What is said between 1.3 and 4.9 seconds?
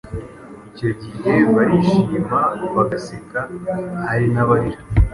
barishima, bagaseka, hari n’abarira